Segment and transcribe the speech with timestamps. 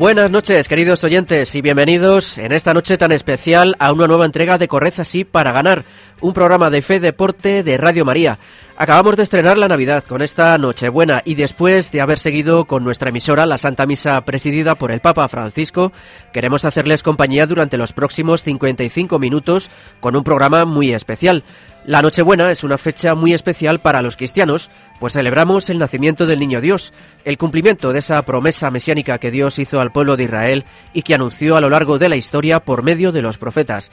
[0.00, 4.56] Buenas noches, queridos oyentes, y bienvenidos en esta noche tan especial a una nueva entrega
[4.56, 5.84] de Corred así para ganar,
[6.20, 8.38] un programa de fe deporte de Radio María.
[8.76, 13.10] Acabamos de estrenar la Navidad con esta Nochebuena y después de haber seguido con nuestra
[13.10, 15.92] emisora la Santa Misa presidida por el Papa Francisco,
[16.32, 19.70] queremos hacerles compañía durante los próximos 55 minutos
[20.00, 21.44] con un programa muy especial.
[21.84, 26.40] La Nochebuena es una fecha muy especial para los cristianos, pues celebramos el nacimiento del
[26.40, 26.92] Niño Dios,
[27.24, 31.14] el cumplimiento de esa promesa mesiánica que Dios hizo al pueblo de Israel y que
[31.14, 33.90] anunció a lo largo de la historia por medio de los profetas.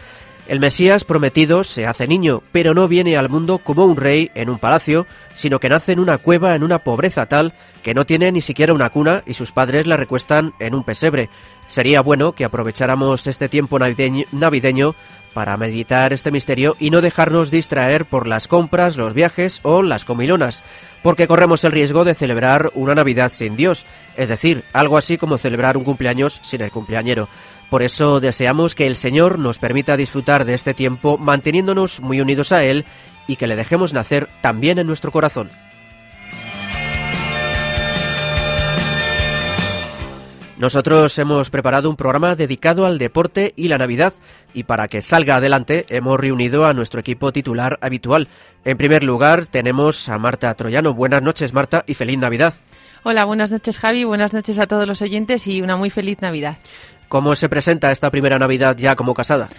[0.47, 4.49] El Mesías prometido se hace niño, pero no viene al mundo como un rey en
[4.49, 7.53] un palacio, sino que nace en una cueva en una pobreza tal
[7.83, 11.29] que no tiene ni siquiera una cuna y sus padres la recuestan en un pesebre.
[11.67, 14.95] Sería bueno que aprovecháramos este tiempo navideño,
[15.37, 20.03] para meditar este misterio y no dejarnos distraer por las compras, los viajes o las
[20.03, 20.63] comilonas,
[21.03, 25.37] porque corremos el riesgo de celebrar una Navidad sin Dios, es decir, algo así como
[25.37, 27.29] celebrar un cumpleaños sin el cumpleañero.
[27.69, 32.51] Por eso deseamos que el Señor nos permita disfrutar de este tiempo manteniéndonos muy unidos
[32.51, 32.83] a Él
[33.27, 35.51] y que le dejemos nacer también en nuestro corazón.
[40.57, 44.13] Nosotros hemos preparado un programa dedicado al deporte y la Navidad
[44.55, 48.27] y para que salga adelante hemos reunido a nuestro equipo titular habitual.
[48.65, 50.95] En primer lugar tenemos a Marta Troyano.
[50.95, 52.55] Buenas noches Marta y feliz Navidad.
[53.03, 56.57] Hola, buenas noches Javi, buenas noches a todos los oyentes y una muy feliz Navidad.
[57.07, 59.49] ¿Cómo se presenta esta primera Navidad ya como casada?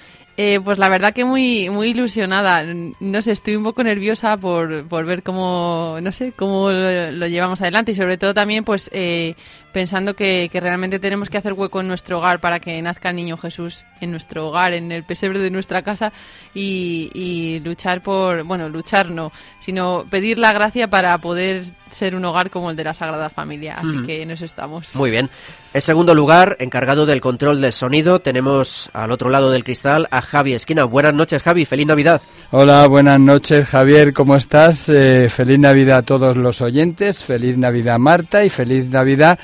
[0.41, 2.65] Eh, pues la verdad que muy muy ilusionada.
[3.01, 7.61] No sé, estoy un poco nerviosa por, por ver cómo, no sé, cómo lo, llevamos
[7.61, 9.35] adelante y sobre todo también pues eh,
[9.73, 13.17] pensando que, que, realmente tenemos que hacer hueco en nuestro hogar para que nazca el
[13.17, 16.13] niño Jesús en nuestro hogar, en el pesebre de nuestra casa
[16.55, 22.25] y, y luchar por, bueno, luchar no, sino pedir la gracia para poder ser un
[22.25, 23.77] hogar como el de la Sagrada Familia.
[23.79, 24.95] Así que en eso estamos.
[24.95, 25.31] Muy bien.
[25.75, 30.23] En segundo lugar, encargado del control del sonido, tenemos al otro lado del cristal a
[30.23, 30.85] Javi Esquina.
[30.85, 31.67] Buenas noches, Javi.
[31.67, 32.23] Feliz Navidad.
[32.51, 34.15] Hola, buenas noches, Javier.
[34.15, 34.89] ¿Cómo estás?
[34.89, 37.23] Eh, feliz Navidad a todos los oyentes.
[37.23, 38.45] Feliz Navidad, Marta.
[38.45, 39.39] Y feliz Navidad.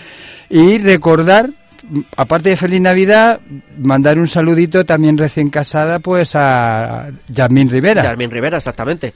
[0.50, 1.50] Y recordar
[2.16, 3.40] aparte de feliz Navidad,
[3.78, 8.02] mandar un saludito también recién casada pues a Yasmín Rivera.
[8.02, 9.12] Yasmín Rivera, exactamente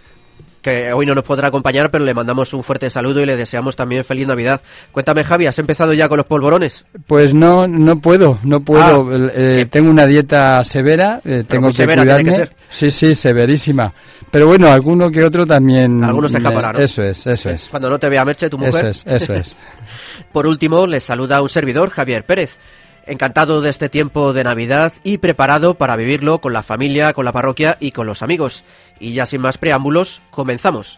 [0.63, 3.77] que hoy no nos podrá acompañar, pero le mandamos un fuerte saludo y le deseamos
[3.77, 4.61] también feliz Navidad.
[4.93, 6.85] Cuéntame, Javi, ¿has empezado ya con los polvorones?
[7.07, 9.09] Pues no, no puedo, no puedo.
[9.11, 12.25] Ah, eh, tengo una dieta severa, eh, tengo que severa, cuidarme.
[12.25, 12.57] Tiene que ser.
[12.69, 13.93] Sí, sí, severísima.
[14.31, 16.05] Pero bueno, alguno que otro también.
[16.05, 16.39] Algunos se.
[16.39, 17.69] Eso es, eso es.
[17.69, 18.87] Cuando no te vea Merche, tu mujer.
[18.87, 19.57] Eso es, eso es.
[20.39, 22.59] Por último, les saluda un servidor, Javier Pérez.
[23.07, 27.33] Encantado de este tiempo de Navidad y preparado para vivirlo con la familia, con la
[27.33, 28.63] parroquia y con los amigos.
[29.01, 30.97] Y ya sin más preámbulos, comenzamos.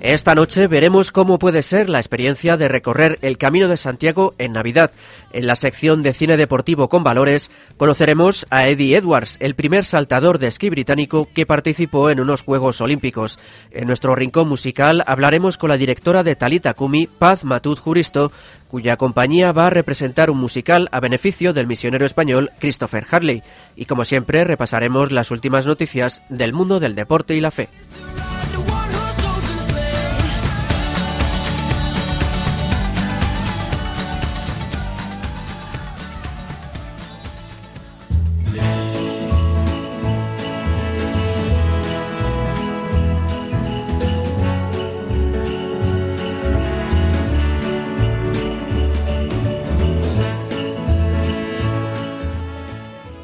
[0.00, 4.54] Esta noche veremos cómo puede ser la experiencia de recorrer el Camino de Santiago en
[4.54, 4.90] Navidad.
[5.30, 10.38] En la sección de cine deportivo con valores conoceremos a Eddie Edwards, el primer saltador
[10.38, 13.38] de esquí británico que participó en unos Juegos Olímpicos.
[13.72, 18.32] En nuestro rincón musical hablaremos con la directora de Talita Kumi, Paz Matud Juristo,
[18.68, 23.42] cuya compañía va a representar un musical a beneficio del misionero español Christopher Harley.
[23.76, 27.68] Y como siempre repasaremos las últimas noticias del mundo del deporte y la fe.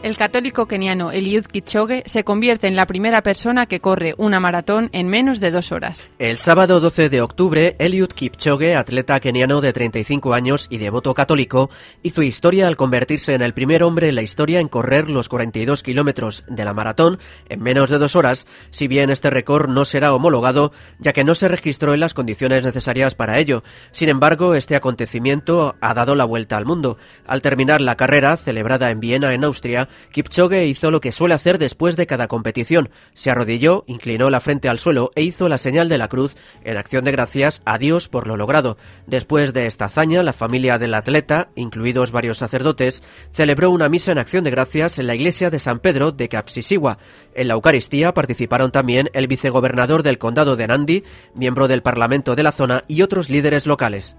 [0.07, 4.89] El católico keniano Eliud Kipchoge se convierte en la primera persona que corre una maratón
[4.93, 6.09] en menos de dos horas.
[6.21, 11.71] El sábado 12 de octubre, Eliud Kipchoge, atleta keniano de 35 años y devoto católico,
[12.05, 15.83] hizo historia al convertirse en el primer hombre en la historia en correr los 42
[15.83, 17.19] kilómetros de la maratón
[17.49, 20.71] en menos de dos horas, si bien este récord no será homologado,
[21.01, 23.65] ya que no se registró en las condiciones necesarias para ello.
[23.91, 26.97] Sin embargo, este acontecimiento ha dado la vuelta al mundo.
[27.27, 31.59] Al terminar la carrera, celebrada en Viena, en Austria, Kipchoge hizo lo que suele hacer
[31.59, 32.91] después de cada competición.
[33.15, 36.77] Se arrodilló, inclinó la frente al suelo e hizo la señal de la cruz en
[36.77, 38.77] acción de gracias a Dios por lo logrado.
[39.07, 43.03] Después de esta hazaña, la familia del atleta, incluidos varios sacerdotes,
[43.33, 46.99] celebró una misa en acción de gracias en la iglesia de San Pedro de Capsisiwa.
[47.35, 51.05] En la Eucaristía participaron también el vicegobernador del condado de Nandi,
[51.35, 54.17] miembro del Parlamento de la zona y otros líderes locales.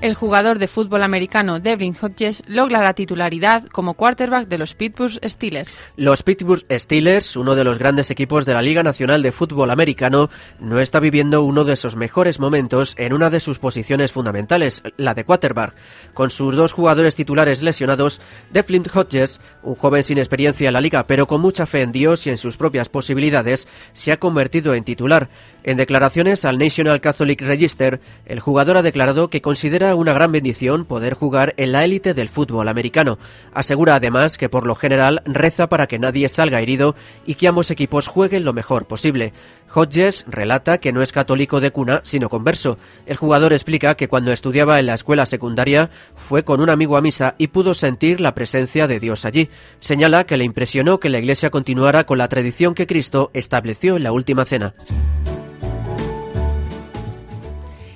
[0.00, 5.18] El jugador de fútbol americano Devlin Hodges logra la titularidad como quarterback de los Pittsburgh
[5.24, 5.80] Steelers.
[5.96, 10.30] Los Pittsburgh Steelers, uno de los grandes equipos de la Liga Nacional de Fútbol Americano,
[10.60, 15.14] no está viviendo uno de sus mejores momentos en una de sus posiciones fundamentales, la
[15.14, 15.74] de quarterback.
[16.14, 18.20] Con sus dos jugadores titulares lesionados,
[18.52, 22.24] Devlin Hodges, un joven sin experiencia en la liga pero con mucha fe en Dios
[22.28, 25.28] y en sus propias posibilidades, se ha convertido en titular.
[25.68, 30.86] En declaraciones al National Catholic Register, el jugador ha declarado que considera una gran bendición
[30.86, 33.18] poder jugar en la élite del fútbol americano.
[33.52, 37.70] Asegura además que por lo general reza para que nadie salga herido y que ambos
[37.70, 39.34] equipos jueguen lo mejor posible.
[39.74, 42.78] Hodges relata que no es católico de cuna, sino converso.
[43.04, 47.02] El jugador explica que cuando estudiaba en la escuela secundaria fue con un amigo a
[47.02, 49.50] misa y pudo sentir la presencia de Dios allí.
[49.80, 54.04] Señala que le impresionó que la Iglesia continuara con la tradición que Cristo estableció en
[54.04, 54.72] la última cena.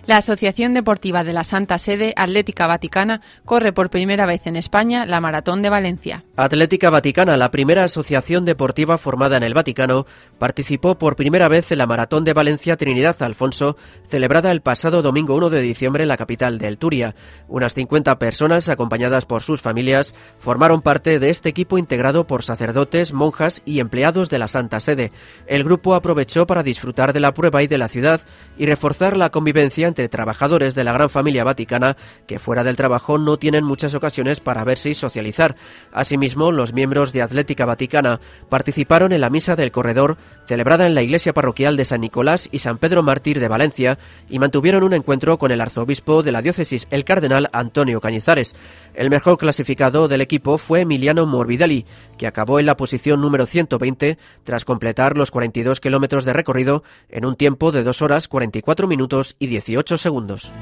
[0.04, 5.06] La Asociación Deportiva de la Santa Sede Atlética Vaticana corre por primera vez en España
[5.06, 6.24] la Maratón de Valencia.
[6.34, 10.04] Atlética Vaticana, la primera asociación deportiva formada en el Vaticano,
[10.40, 13.76] participó por primera vez en la Maratón de Valencia Trinidad Alfonso,
[14.08, 17.14] celebrada el pasado domingo 1 de diciembre en la capital del Turia.
[17.46, 23.12] Unas 50 personas, acompañadas por sus familias, formaron parte de este equipo integrado por sacerdotes,
[23.12, 25.12] monjas y empleados de la Santa Sede.
[25.46, 28.20] El grupo aprovechó para disfrutar de la prueba y de la ciudad
[28.58, 33.18] y reforzar la convivencia entre trabajadores de la gran familia vaticana que fuera del trabajo
[33.18, 35.54] no tienen muchas ocasiones para verse y socializar.
[35.92, 38.18] Asimismo, los miembros de Atlética Vaticana
[38.48, 40.16] participaron en la misa del corredor
[40.46, 43.98] celebrada en la iglesia parroquial de San Nicolás y San Pedro Mártir de Valencia
[44.30, 48.56] y mantuvieron un encuentro con el arzobispo de la diócesis, el cardenal Antonio Cañizares.
[48.94, 51.84] El mejor clasificado del equipo fue Emiliano Morbidelli,
[52.16, 57.24] que acabó en la posición número 120 tras completar los 42 kilómetros de recorrido en
[57.24, 60.52] un tiempo de 2 horas 44 minutos y 18 segundos.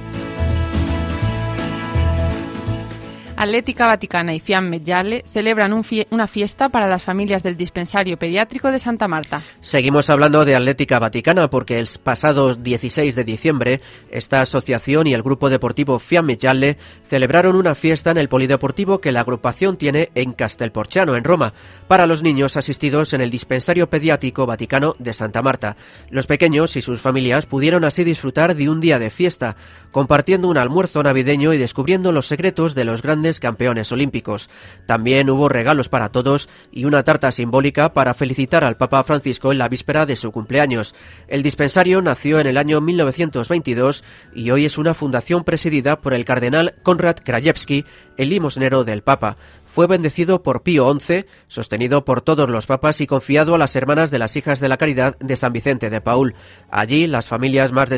[3.41, 5.73] Atlética Vaticana y Fiamme Gialle celebran
[6.11, 9.41] una fiesta para las familias del dispensario pediátrico de Santa Marta.
[9.63, 15.23] Seguimos hablando de Atlética Vaticana porque el pasado 16 de diciembre esta asociación y el
[15.23, 16.77] grupo deportivo Fiamme Gialle
[17.09, 21.55] celebraron una fiesta en el polideportivo que la agrupación tiene en Castelporciano, en Roma,
[21.89, 25.79] para los niños asistidos en el dispensario pediátrico vaticano de Santa Marta.
[26.11, 29.57] Los pequeños y sus familias pudieron así disfrutar de un día de fiesta,
[29.93, 34.51] compartiendo un almuerzo navideño y descubriendo los secretos de los grandes campeones olímpicos.
[34.87, 39.59] También hubo regalos para todos y una tarta simbólica para felicitar al Papa Francisco en
[39.59, 40.95] la víspera de su cumpleaños.
[41.29, 44.03] El dispensario nació en el año 1922
[44.35, 47.85] y hoy es una fundación presidida por el cardenal Konrad Krajewski,
[48.17, 49.37] el limosnero del Papa
[49.67, 54.11] fue bendecido por Pío XI, sostenido por todos los papas y confiado a las hermanas
[54.11, 56.35] de las hijas de la caridad de San Vicente de Paul.
[56.71, 57.89] Allí, las familias más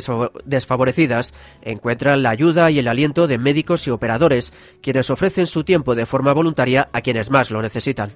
[0.44, 1.32] desfavorecidas
[1.62, 6.06] encuentran la ayuda y el aliento de médicos y operadores, quienes ofrecen su tiempo de
[6.06, 8.12] forma voluntaria a quienes más lo necesitan.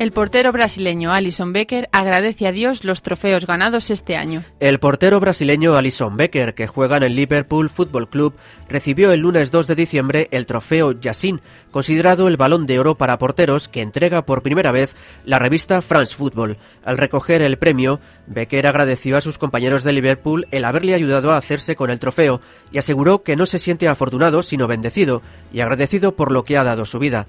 [0.00, 4.42] El portero brasileño Alison Becker agradece a Dios los trofeos ganados este año.
[4.58, 8.32] El portero brasileño Alison Becker, que juega en el Liverpool Football Club,
[8.66, 13.18] recibió el lunes 2 de diciembre el trofeo Yassin, considerado el balón de oro para
[13.18, 16.56] porteros que entrega por primera vez la revista France Football.
[16.82, 21.36] Al recoger el premio, Becker agradeció a sus compañeros de Liverpool el haberle ayudado a
[21.36, 22.40] hacerse con el trofeo
[22.72, 25.20] y aseguró que no se siente afortunado sino bendecido
[25.52, 27.26] y agradecido por lo que ha dado su vida.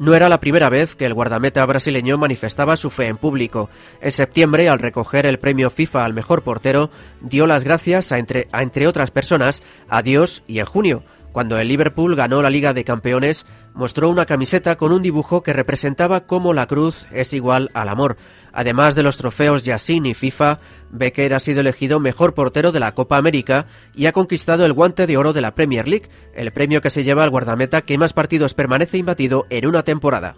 [0.00, 3.68] No era la primera vez que el guardameta brasileño manifestaba su fe en público.
[4.00, 6.90] En septiembre, al recoger el premio FIFA al mejor portero,
[7.20, 11.02] dio las gracias a entre, a entre otras personas a Dios y en junio,
[11.32, 15.52] cuando el Liverpool ganó la Liga de Campeones, mostró una camiseta con un dibujo que
[15.52, 18.16] representaba cómo la cruz es igual al amor.
[18.52, 20.58] Además de los trofeos Yassin y FIFA,
[20.90, 25.06] Becker ha sido elegido mejor portero de la Copa América y ha conquistado el guante
[25.06, 28.12] de oro de la Premier League, el premio que se lleva al guardameta que más
[28.12, 30.34] partidos permanece imbatido en una temporada.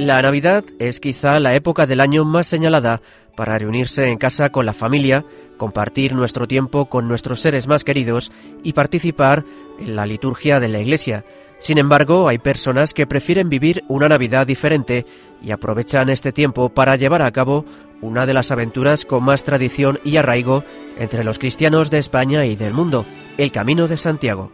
[0.00, 3.02] La Navidad es quizá la época del año más señalada
[3.36, 5.26] para reunirse en casa con la familia,
[5.58, 9.44] compartir nuestro tiempo con nuestros seres más queridos y participar
[9.78, 11.26] en la liturgia de la Iglesia.
[11.58, 15.04] Sin embargo, hay personas que prefieren vivir una Navidad diferente
[15.42, 17.66] y aprovechan este tiempo para llevar a cabo
[18.00, 20.64] una de las aventuras con más tradición y arraigo
[20.98, 23.04] entre los cristianos de España y del mundo,
[23.36, 24.50] el Camino de Santiago.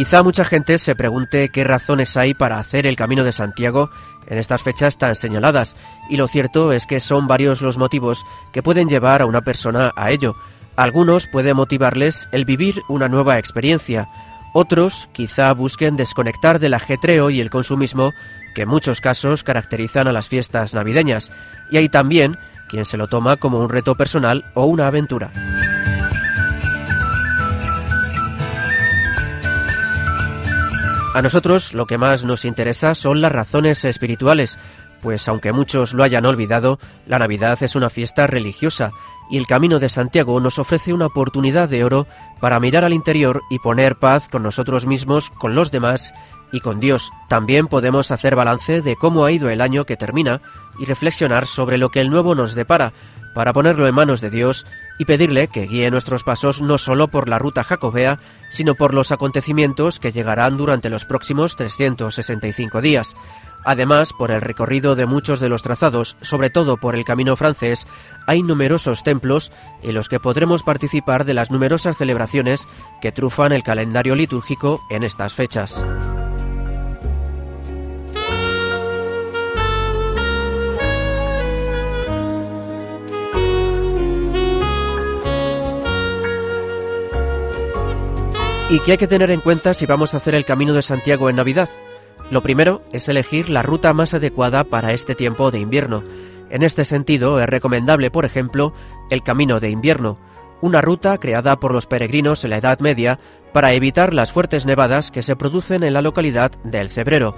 [0.00, 3.90] Quizá mucha gente se pregunte qué razones hay para hacer el Camino de Santiago
[4.28, 5.76] en estas fechas tan señaladas,
[6.08, 9.92] y lo cierto es que son varios los motivos que pueden llevar a una persona
[9.96, 10.36] a ello.
[10.74, 14.08] algunos puede motivarles el vivir una nueva experiencia,
[14.54, 18.14] otros quizá busquen desconectar del ajetreo y el consumismo
[18.54, 21.30] que en muchos casos caracterizan a las fiestas navideñas,
[21.70, 22.38] y hay también
[22.70, 25.30] quien se lo toma como un reto personal o una aventura.
[31.12, 34.58] A nosotros lo que más nos interesa son las razones espirituales,
[35.02, 38.92] pues aunque muchos lo hayan olvidado, la Navidad es una fiesta religiosa
[39.28, 42.06] y el Camino de Santiago nos ofrece una oportunidad de oro
[42.40, 46.14] para mirar al interior y poner paz con nosotros mismos, con los demás
[46.52, 47.10] y con Dios.
[47.28, 50.40] También podemos hacer balance de cómo ha ido el año que termina
[50.78, 52.92] y reflexionar sobre lo que el nuevo nos depara,
[53.34, 54.66] para ponerlo en manos de Dios
[54.98, 58.18] y pedirle que guíe nuestros pasos no solo por la ruta jacobea,
[58.50, 63.14] sino por los acontecimientos que llegarán durante los próximos 365 días.
[63.64, 67.86] Además, por el recorrido de muchos de los trazados, sobre todo por el camino francés,
[68.26, 72.66] hay numerosos templos en los que podremos participar de las numerosas celebraciones
[73.02, 75.80] que trufan el calendario litúrgico en estas fechas.
[88.70, 91.28] ¿Y qué hay que tener en cuenta si vamos a hacer el Camino de Santiago
[91.28, 91.68] en Navidad?
[92.30, 96.04] Lo primero es elegir la ruta más adecuada para este tiempo de invierno.
[96.50, 98.72] En este sentido, es recomendable, por ejemplo,
[99.10, 100.18] el Camino de Invierno,
[100.60, 103.18] una ruta creada por los peregrinos en la Edad Media
[103.52, 107.34] para evitar las fuertes nevadas que se producen en la localidad de El Cebrero.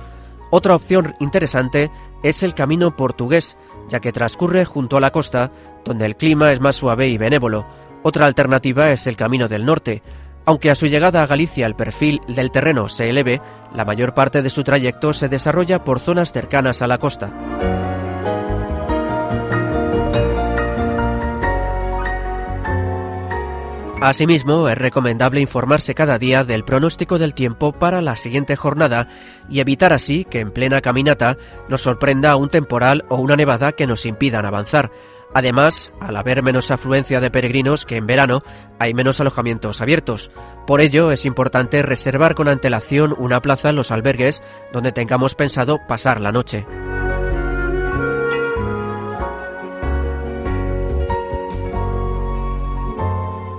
[0.50, 1.90] Otra opción interesante
[2.22, 3.56] es el Camino Portugués,
[3.88, 5.50] ya que transcurre junto a la costa,
[5.82, 7.64] donde el clima es más suave y benévolo.
[8.02, 10.02] Otra alternativa es el Camino del Norte,
[10.44, 13.40] aunque a su llegada a Galicia el perfil del terreno se eleve,
[13.74, 17.30] la mayor parte de su trayecto se desarrolla por zonas cercanas a la costa.
[24.02, 29.06] Asimismo, es recomendable informarse cada día del pronóstico del tiempo para la siguiente jornada
[29.48, 31.36] y evitar así que en plena caminata
[31.68, 34.90] nos sorprenda un temporal o una nevada que nos impidan avanzar.
[35.34, 38.42] Además, al haber menos afluencia de peregrinos que en verano,
[38.78, 40.30] hay menos alojamientos abiertos.
[40.66, 45.78] Por ello, es importante reservar con antelación una plaza en los albergues donde tengamos pensado
[45.88, 46.66] pasar la noche.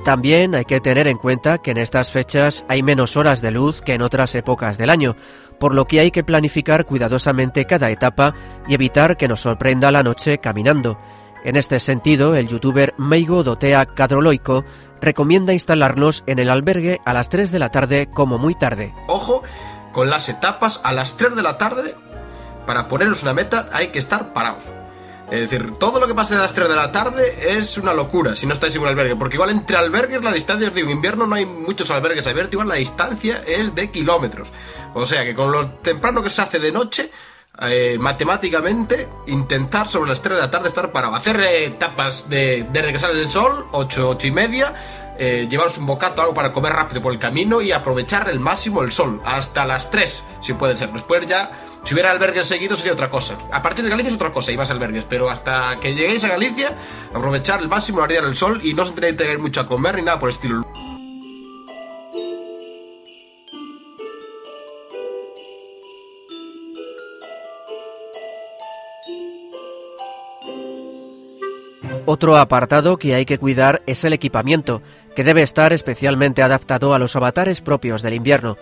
[0.04, 3.82] También hay que tener en cuenta que en estas fechas hay menos horas de luz
[3.82, 5.16] que en otras épocas del año,
[5.60, 8.36] por lo que hay que planificar cuidadosamente cada etapa
[8.68, 11.00] y evitar que nos sorprenda la noche caminando.
[11.44, 14.64] En este sentido, el youtuber Meigo Dotea Cadroloico
[15.02, 18.94] recomienda instalarnos en el albergue a las 3 de la tarde como muy tarde.
[19.08, 19.44] Ojo
[19.92, 21.96] con las etapas a las 3 de la tarde.
[22.66, 24.64] Para ponernos una meta hay que estar parados.
[25.30, 28.36] Es decir, todo lo que pase a las 3 de la tarde es una locura
[28.36, 29.18] si no estáis en un albergue.
[29.18, 32.76] Porque igual entre albergues la distancia, digo, invierno no hay muchos albergues abiertos, igual la
[32.76, 34.48] distancia es de kilómetros.
[34.94, 37.12] O sea que con lo temprano que se hace de noche,
[37.62, 41.16] eh, matemáticamente intentar sobre las 3 de la tarde estar parado.
[41.16, 44.74] Hacer etapas de, desde que sale el sol, 8, 8 y media,
[45.20, 48.82] eh, llevaros un bocato, algo para comer rápido por el camino y aprovechar el máximo
[48.82, 50.92] el sol, hasta las 3, si puede ser.
[50.92, 51.52] Después ya,
[51.84, 53.36] si hubiera albergues seguidos sería otra cosa.
[53.52, 56.30] A partir de Galicia es otra cosa, y más albergues, pero hasta que lleguéis a
[56.30, 56.76] Galicia,
[57.14, 59.98] aprovechar el máximo la del sol y no se tenéis que ir mucho a comer
[59.98, 60.66] ni nada por el estilo.
[72.06, 74.82] Otro apartado que hay que cuidar es el equipamiento,
[75.16, 78.58] que debe estar especialmente adaptado a los avatares propios del invierno.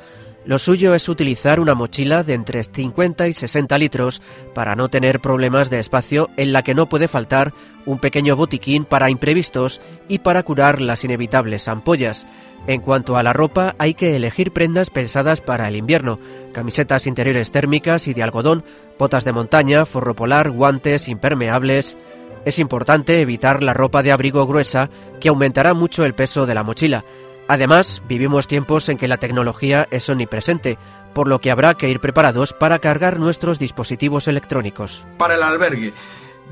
[0.46, 4.22] Lo suyo es utilizar una mochila de entre 50 y 60 litros
[4.54, 7.52] para no tener problemas de espacio en la que no puede faltar
[7.88, 12.28] un pequeño botiquín para imprevistos y para curar las inevitables ampollas.
[12.68, 16.20] En cuanto a la ropa, hay que elegir prendas pensadas para el invierno,
[16.54, 18.64] camisetas interiores térmicas y de algodón,
[19.00, 21.98] botas de montaña, forro polar, guantes impermeables,
[22.46, 26.64] es importante evitar la ropa de abrigo gruesa que aumentará mucho el peso de la
[26.64, 27.04] mochila.
[27.48, 30.78] Además, vivimos tiempos en que la tecnología es omnipresente,
[31.14, 35.04] por lo que habrá que ir preparados para cargar nuestros dispositivos electrónicos.
[35.18, 35.94] Para el albergue,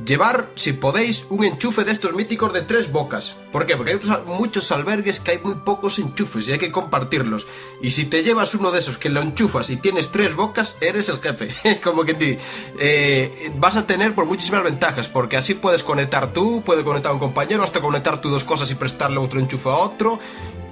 [0.06, 3.36] Llevar, si podéis, un enchufe de estos míticos de tres bocas.
[3.52, 3.76] ¿Por qué?
[3.76, 7.48] Porque hay muchos albergues que hay muy pocos enchufes y hay que compartirlos.
[7.82, 11.10] Y si te llevas uno de esos que lo enchufas y tienes tres bocas, eres
[11.10, 11.80] el jefe.
[11.84, 12.40] Como que
[12.80, 17.14] eh, vas a tener por muchísimas ventajas, porque así puedes conectar tú, puedes conectar a
[17.16, 20.20] un compañero, hasta conectar tú dos cosas y prestarle otro enchufe a otro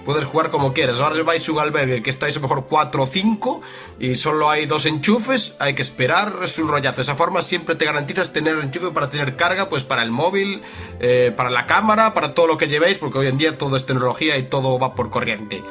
[0.07, 1.01] puedes jugar como quieras.
[1.01, 3.61] Ahora vais a un albergue que estáis a lo mejor 4 o 5
[3.99, 6.95] y solo hay dos enchufes, hay que esperar, es un rollazo.
[6.95, 10.61] De esa forma siempre te garantizas tener enchufe para tener carga, pues para el móvil,
[11.01, 13.85] eh, para la cámara, para todo lo que llevéis, porque hoy en día todo es
[13.85, 15.61] tecnología y todo va por corriente.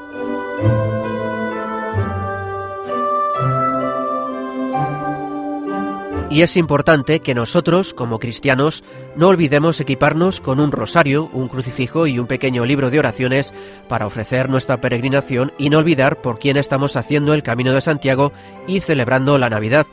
[6.37, 8.85] Y es importante que nosotros, como cristianos,
[9.17, 13.55] no olvidemos equiparnos con un rosario, un crucifijo y un pequeño libro de oraciones
[13.89, 18.35] para ofrecer nuestra peregrinación y no olvidar por quién estamos haciendo el Camino de Santiago
[18.67, 19.87] y celebrando la Navidad.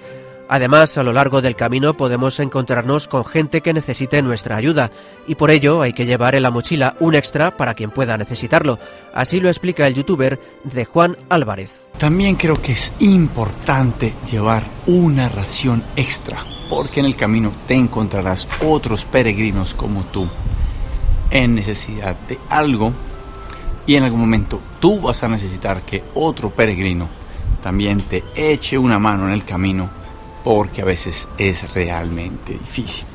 [0.49, 4.91] Además, a lo largo del camino podemos encontrarnos con gente que necesite nuestra ayuda
[5.27, 8.77] y por ello hay que llevar en la mochila un extra para quien pueda necesitarlo.
[9.13, 11.71] Así lo explica el youtuber de Juan Álvarez.
[11.97, 16.37] También creo que es importante llevar una ración extra
[16.69, 20.27] porque en el camino te encontrarás otros peregrinos como tú
[21.29, 22.91] en necesidad de algo
[23.85, 27.07] y en algún momento tú vas a necesitar que otro peregrino
[27.61, 30.02] también te eche una mano en el camino
[30.43, 33.05] porque a veces es realmente difícil.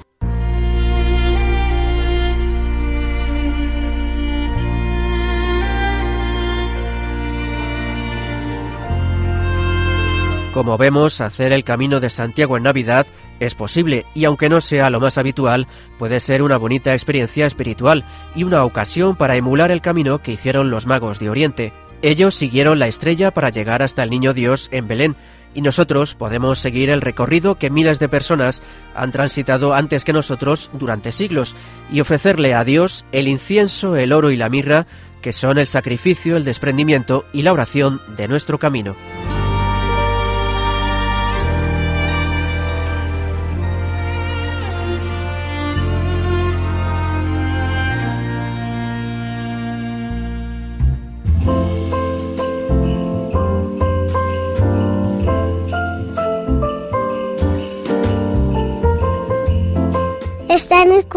[10.58, 13.06] Como vemos, hacer el camino de Santiago en Navidad
[13.38, 18.04] es posible y aunque no sea lo más habitual, puede ser una bonita experiencia espiritual
[18.34, 21.73] y una ocasión para emular el camino que hicieron los magos de Oriente.
[22.02, 25.17] Ellos siguieron la estrella para llegar hasta el Niño Dios en Belén,
[25.54, 28.63] y nosotros podemos seguir el recorrido que miles de personas
[28.95, 31.54] han transitado antes que nosotros durante siglos
[31.91, 34.87] y ofrecerle a Dios el incienso, el oro y la mirra,
[35.23, 38.95] que son el sacrificio, el desprendimiento y la oración de nuestro camino.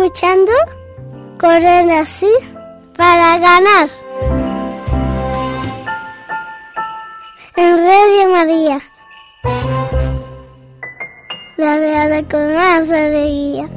[0.04, 0.52] Escuchando
[1.40, 2.32] Corren así
[2.98, 3.88] para ganar.
[7.56, 8.82] En Radio María.
[11.58, 13.70] La verdad con más alegría.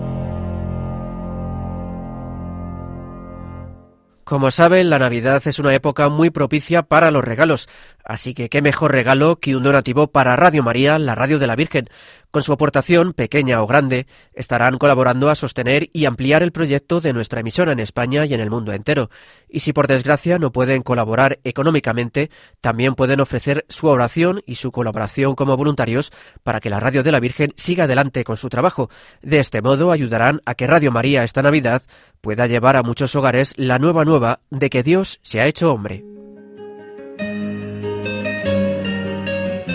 [4.24, 7.68] Como saben, la Navidad es una época muy propicia para los regalos,
[8.04, 11.56] así que qué mejor regalo que un donativo para Radio María, la radio de la
[11.56, 11.88] Virgen.
[12.30, 17.12] Con su aportación, pequeña o grande, estarán colaborando a sostener y ampliar el proyecto de
[17.12, 19.08] nuestra emisora en España y en el mundo entero.
[19.48, 24.72] Y si por desgracia no pueden colaborar económicamente, también pueden ofrecer su oración y su
[24.72, 26.12] colaboración como voluntarios
[26.42, 28.90] para que la Radio de la Virgen siga adelante con su trabajo.
[29.22, 31.82] De este modo ayudarán a que Radio María esta Navidad
[32.20, 36.04] pueda llevar a muchos hogares la nueva nueva de que Dios se ha hecho hombre.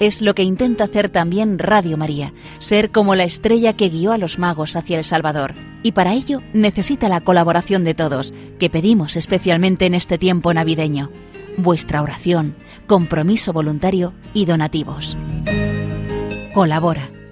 [0.00, 4.18] Es lo que intenta hacer también Radio María, ser como la estrella que guió a
[4.18, 9.16] los magos hacia el Salvador y para ello necesita la colaboración de todos, que pedimos
[9.16, 11.10] especialmente en este tiempo navideño.
[11.56, 12.54] Vuestra oración,
[12.86, 15.16] compromiso voluntario y donativos.
[16.54, 17.10] Colabora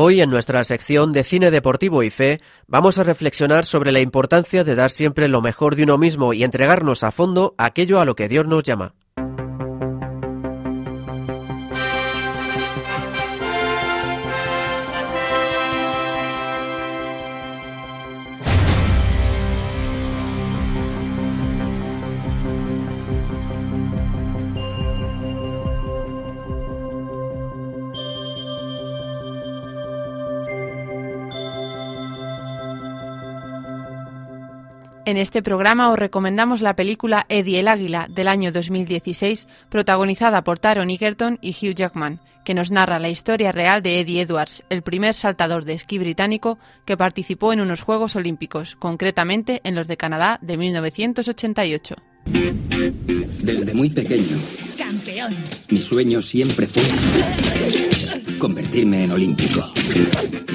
[0.00, 4.62] Hoy en nuestra sección de cine deportivo y fe vamos a reflexionar sobre la importancia
[4.62, 8.14] de dar siempre lo mejor de uno mismo y entregarnos a fondo aquello a lo
[8.14, 8.94] que Dios nos llama.
[35.08, 40.58] En este programa os recomendamos la película Eddie el Águila del año 2016, protagonizada por
[40.58, 44.82] Taron Egerton y Hugh Jackman, que nos narra la historia real de Eddie Edwards, el
[44.82, 49.96] primer saltador de esquí británico que participó en unos Juegos Olímpicos, concretamente en los de
[49.96, 51.94] Canadá de 1988.
[53.40, 54.36] Desde muy pequeño.
[54.76, 55.38] Campeón.
[55.70, 56.82] Mi sueño siempre fue
[58.36, 59.72] convertirme en olímpico.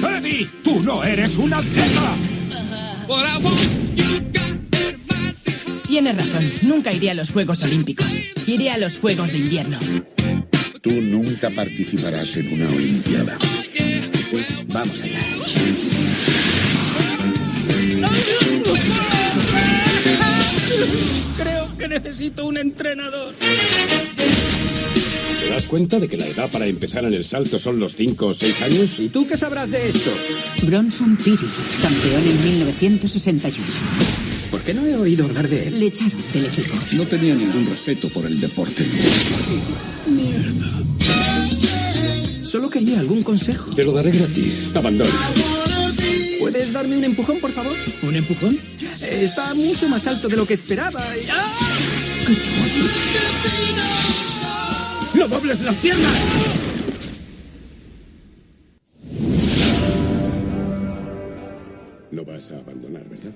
[0.00, 2.14] Eddie, tú no eres un atleta.
[5.86, 8.06] Tienes razón, nunca iré a los Juegos Olímpicos.
[8.46, 9.78] Iré a los Juegos de Invierno.
[10.80, 13.36] Tú nunca participarás en una Olimpiada.
[14.68, 15.20] Vamos allá.
[21.36, 23.34] Creo que necesito un entrenador.
[25.40, 28.26] ¿Te das cuenta de que la edad para empezar en el salto son los 5
[28.26, 28.98] o 6 años?
[28.98, 30.10] ¿Y tú qué sabrás de esto?
[30.62, 31.46] Bronson Piri,
[31.82, 34.23] campeón en 1968.
[34.54, 35.80] ¿Por qué no he oído hablar de él?
[35.80, 36.76] Le echaron del equipo.
[36.92, 38.86] No tenía ningún respeto por el deporte.
[40.06, 40.70] Mierda.
[42.44, 43.72] Solo quería algún consejo.
[43.74, 44.70] Te lo daré gratis.
[44.72, 45.10] Abandona.
[46.38, 47.74] ¿Puedes darme un empujón, por favor?
[48.04, 48.56] ¿Un empujón?
[49.02, 51.02] Está mucho más alto de lo que esperaba.
[51.16, 51.58] y- ¡Ah!
[55.14, 56.12] ¡No dobles las piernas!
[62.10, 63.32] No vas a abandonar, ¿verdad?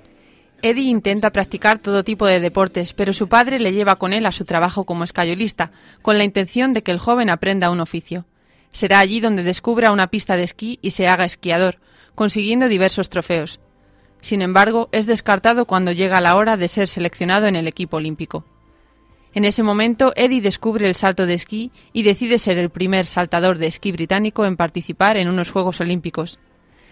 [0.60, 4.32] Eddie intenta practicar todo tipo de deportes, pero su padre le lleva con él a
[4.32, 5.70] su trabajo como escayolista,
[6.02, 8.26] con la intención de que el joven aprenda un oficio.
[8.72, 11.78] Será allí donde descubra una pista de esquí y se haga esquiador,
[12.16, 13.60] consiguiendo diversos trofeos.
[14.20, 18.44] Sin embargo, es descartado cuando llega la hora de ser seleccionado en el equipo olímpico.
[19.34, 23.58] En ese momento, Eddie descubre el salto de esquí y decide ser el primer saltador
[23.58, 26.40] de esquí británico en participar en unos Juegos Olímpicos.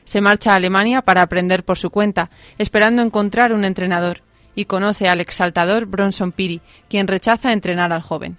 [0.06, 4.22] Se marcha a Alemania para aprender por su cuenta, esperando encontrar un entrenador,
[4.54, 8.38] y conoce al exsaltador Bronson Piri, quien rechaza entrenar al joven.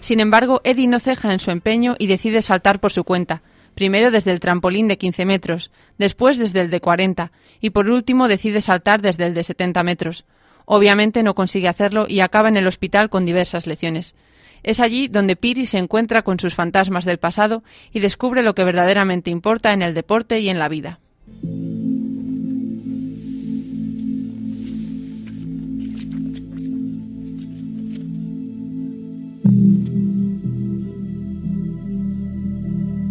[0.00, 3.42] Sin embargo, Eddie no ceja en su empeño y decide saltar por su cuenta,
[3.74, 8.28] primero desde el trampolín de 15 metros, después desde el de 40 y por último
[8.28, 10.24] decide saltar desde el de 70 metros.
[10.64, 14.14] Obviamente no consigue hacerlo y acaba en el hospital con diversas lesiones.
[14.62, 18.64] Es allí donde Piri se encuentra con sus fantasmas del pasado y descubre lo que
[18.64, 21.00] verdaderamente importa en el deporte y en la vida.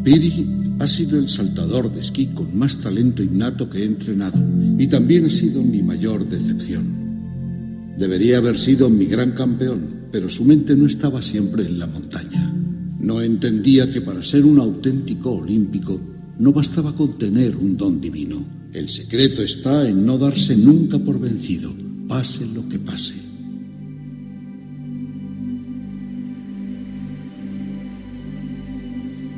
[0.03, 4.39] Piri ha sido el saltador de esquí con más talento innato que he entrenado
[4.77, 7.95] y también ha sido mi mayor decepción.
[7.97, 12.53] Debería haber sido mi gran campeón, pero su mente no estaba siempre en la montaña.
[12.99, 15.99] No entendía que para ser un auténtico olímpico
[16.39, 18.43] no bastaba con tener un don divino.
[18.73, 21.73] El secreto está en no darse nunca por vencido,
[22.07, 23.13] pase lo que pase.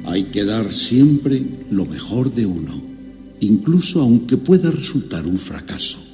[0.05, 2.81] Hay que dar siempre lo mejor de uno,
[3.39, 6.10] incluso aunque pueda resultar un fracaso.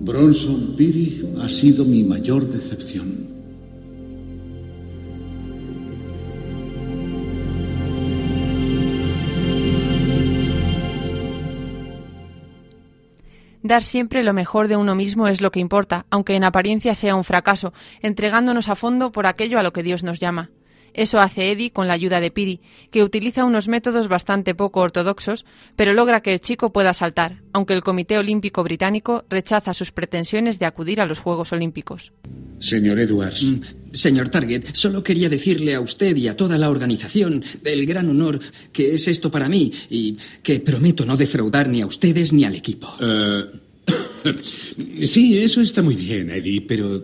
[0.00, 3.28] Bronson Piri ha sido mi mayor decepción.
[13.62, 17.16] Dar siempre lo mejor de uno mismo es lo que importa, aunque en apariencia sea
[17.16, 20.50] un fracaso, entregándonos a fondo por aquello a lo que Dios nos llama.
[20.94, 25.44] Eso hace Eddie con la ayuda de Piri, que utiliza unos métodos bastante poco ortodoxos,
[25.76, 30.58] pero logra que el chico pueda saltar, aunque el Comité Olímpico Británico rechaza sus pretensiones
[30.58, 32.12] de acudir a los Juegos Olímpicos.
[32.58, 33.44] Señor Edwards.
[33.44, 33.60] Mm,
[33.92, 38.40] Señor Target, solo quería decirle a usted y a toda la organización el gran honor
[38.72, 42.54] que es esto para mí y que prometo no defraudar ni a ustedes ni al
[42.54, 42.88] equipo.
[43.00, 43.44] Eh,
[45.06, 47.02] sí, eso está muy bien, Eddie, pero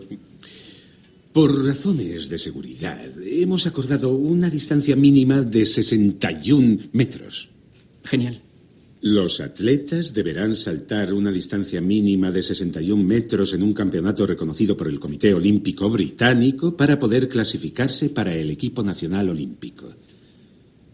[1.35, 7.49] por razones de seguridad hemos acordado una distancia mínima de 61 metros.
[8.05, 8.41] Genial.
[9.01, 14.87] Los atletas deberán saltar una distancia mínima de 61 metros en un campeonato reconocido por
[14.87, 19.93] el Comité Olímpico Británico para poder clasificarse para el equipo nacional olímpico.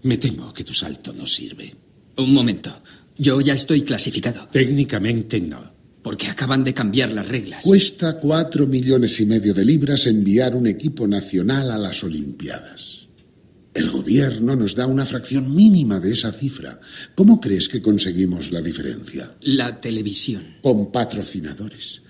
[0.01, 1.71] Me temo que tu salto no sirve.
[2.17, 2.81] Un momento.
[3.15, 4.47] Yo ya estoy clasificado.
[4.51, 5.70] Técnicamente no.
[6.01, 7.63] Porque acaban de cambiar las reglas.
[7.63, 13.07] Cuesta cuatro millones y medio de libras enviar un equipo nacional a las Olimpiadas.
[13.73, 16.79] El gobierno nos da una fracción mínima de esa cifra.
[17.15, 19.35] ¿Cómo crees que conseguimos la diferencia?
[19.41, 20.57] La televisión.
[20.61, 22.01] Con patrocinadores.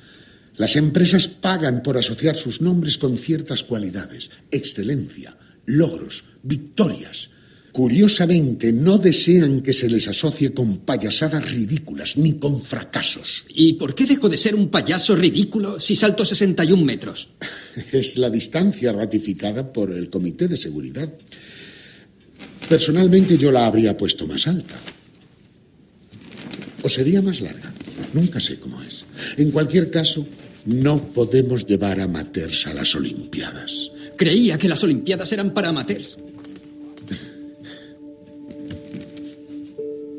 [0.56, 4.32] Las empresas pagan por asociar sus nombres con ciertas cualidades.
[4.50, 7.30] Excelencia, logros, victorias.
[7.72, 13.46] Curiosamente, no desean que se les asocie con payasadas ridículas ni con fracasos.
[13.48, 17.30] ¿Y por qué dejo de ser un payaso ridículo si salto 61 metros?
[17.92, 21.14] Es la distancia ratificada por el Comité de Seguridad.
[22.68, 24.76] Personalmente yo la habría puesto más alta.
[26.84, 27.72] O sería más larga.
[28.14, 29.06] Nunca sé cómo es.
[29.38, 30.26] En cualquier caso,
[30.66, 33.92] no podemos llevar amateurs a las Olimpiadas.
[34.18, 36.18] Creía que las Olimpiadas eran para amateurs.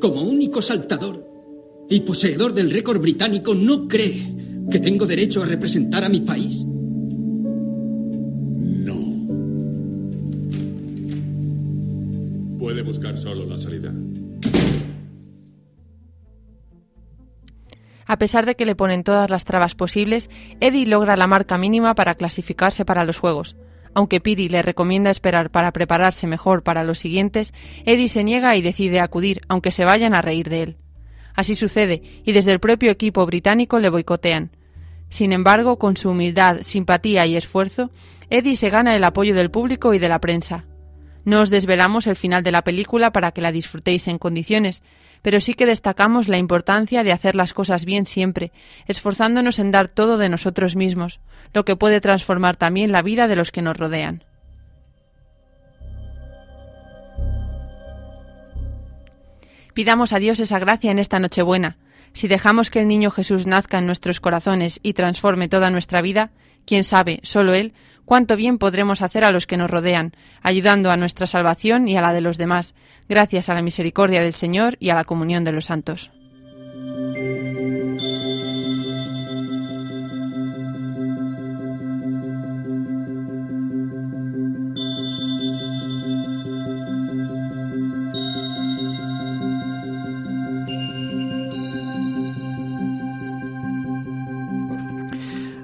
[0.03, 1.25] Como único saltador
[1.88, 4.35] y poseedor del récord británico, ¿no cree
[4.69, 6.67] que tengo derecho a representar a mi país?
[12.59, 13.95] Puede buscar solo la salida.
[18.05, 21.95] A pesar de que le ponen todas las trabas posibles, Eddie logra la marca mínima
[21.95, 23.55] para clasificarse para los Juegos.
[23.95, 27.53] Aunque Piri le recomienda esperar para prepararse mejor para los siguientes,
[27.85, 30.77] Eddie se niega y decide acudir, aunque se vayan a reír de él.
[31.35, 34.51] Así sucede, y desde el propio equipo británico le boicotean.
[35.09, 37.91] Sin embargo, con su humildad, simpatía y esfuerzo,
[38.31, 40.65] Eddie se gana el apoyo del público y de la prensa.
[41.25, 44.83] No os desvelamos el final de la película para que la disfrutéis en condiciones,
[45.23, 48.53] pero sí que destacamos la importancia de hacer las cosas bien siempre,
[48.87, 51.21] esforzándonos en dar todo de nosotros mismos,
[51.55, 54.25] lo que puede transformar también la vida de los que nos rodean.
[59.75, 61.79] Pidamos a Dios esa gracia en esta Nochebuena.
[62.13, 66.31] Si dejamos que el niño Jesús nazca en nuestros corazones y transforme toda nuestra vida,
[66.67, 67.73] quién sabe, solo Él,
[68.05, 70.12] cuánto bien podremos hacer a los que nos rodean,
[70.43, 72.75] ayudando a nuestra salvación y a la de los demás,
[73.09, 76.11] gracias a la misericordia del Señor y a la comunión de los santos.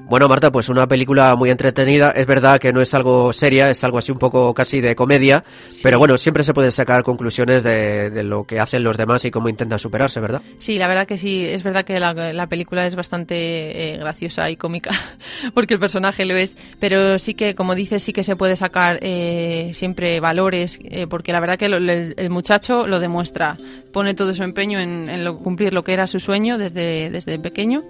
[0.09, 2.13] Bueno, Marta, pues una película muy entretenida.
[2.13, 5.45] Es verdad que no es algo seria, es algo así un poco casi de comedia,
[5.83, 9.31] pero bueno, siempre se pueden sacar conclusiones de, de, lo que hacen los demás y
[9.31, 10.41] cómo intentan superarse, ¿verdad?
[10.61, 14.49] Sí, la verdad que sí, es verdad que la, la película es bastante eh, graciosa
[14.49, 14.93] y cómica,
[15.53, 18.99] porque el personaje lo es, pero sí que, como dices, sí que se puede sacar
[19.03, 23.59] eh, siempre valores, eh, porque la verdad que lo, el, el, muchacho lo demuestra,
[23.93, 27.39] pone todo su empeño en, en lo, cumplir lo que era su sueño desde, desde
[27.39, 27.83] pequeño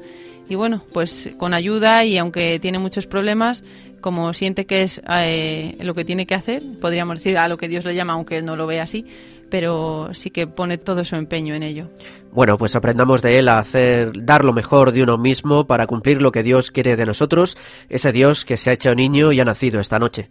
[0.48, 3.62] y bueno, pues con ayuda y aunque tiene muchos problemas,
[4.00, 7.68] como siente que es eh, lo que tiene que hacer, podríamos decir a lo que
[7.68, 9.04] Dios le llama, aunque no lo ve así,
[9.50, 11.88] pero sí que pone todo su empeño en ello.
[12.32, 16.22] Bueno, pues aprendamos de él a hacer, dar lo mejor de uno mismo para cumplir
[16.22, 17.56] lo que Dios quiere de nosotros,
[17.88, 20.28] ese Dios que se ha hecho niño y ha nacido esta noche.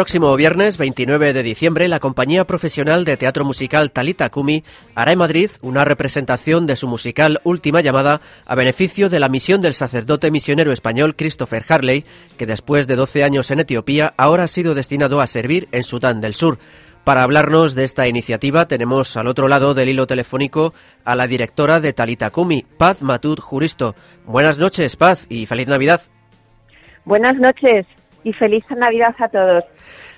[0.00, 5.18] Próximo viernes 29 de diciembre, la compañía profesional de teatro musical Talita Kumi hará en
[5.18, 10.30] Madrid una representación de su musical Última Llamada a beneficio de la misión del sacerdote
[10.30, 12.06] misionero español Christopher Harley,
[12.38, 16.22] que después de 12 años en Etiopía ahora ha sido destinado a servir en Sudán
[16.22, 16.58] del Sur.
[17.04, 20.72] Para hablarnos de esta iniciativa tenemos al otro lado del hilo telefónico
[21.04, 23.94] a la directora de Talita Kumi, Paz Matud Juristo.
[24.24, 26.00] Buenas noches, Paz, y feliz Navidad.
[27.04, 27.84] Buenas noches
[28.24, 29.64] y feliz Navidad a todos.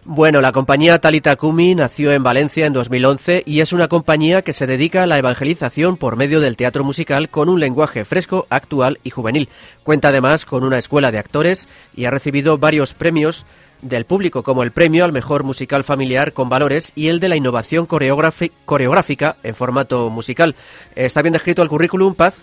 [0.04, 4.52] Bueno, la compañía Talita Kumi nació en Valencia en 2011 y es una compañía que
[4.52, 8.98] se dedica a la evangelización por medio del teatro musical con un lenguaje fresco, actual
[9.04, 9.48] y juvenil.
[9.84, 13.46] Cuenta además con una escuela de actores y ha recibido varios premios
[13.80, 17.36] del público, como el premio al mejor musical familiar con valores y el de la
[17.36, 20.56] innovación coreográfica en formato musical.
[20.96, 22.42] ¿Está bien descrito el currículum, Paz?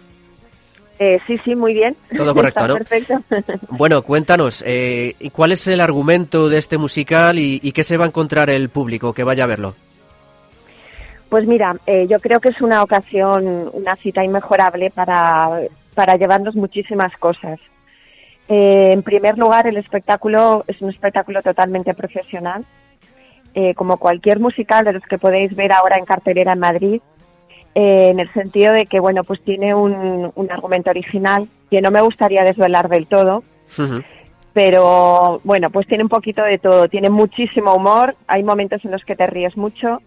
[1.00, 1.96] Eh, sí, sí, muy bien.
[2.16, 2.76] Todo correcto, ¿no?
[2.76, 3.16] Perfecto.
[3.70, 8.08] Bueno, cuéntanos, eh, ¿cuál es el argumento de este musical y, qué se va a
[8.10, 9.76] encontrar el público que vaya a verlo?
[11.30, 15.62] Pues mira, eh, yo creo que es una ocasión, una cita inmejorable para,
[15.96, 17.60] para llevarnos muchísimas cosas.
[18.50, 22.66] Eh, en primer lugar, el espectáculo es un espectáculo totalmente profesional.
[23.76, 27.02] Como cualquier musical de los que podéis ver ahora en cartelera en Madrid,
[27.76, 32.02] eh, en el sentido de que, bueno, pues tiene un, argumento original que no me
[32.02, 33.44] gustaría desvelar del todo,
[34.54, 36.88] pero bueno, pues tiene un poquito de todo.
[36.88, 40.02] Tiene muchísimo humor, hay momentos en los que te ríes mucho,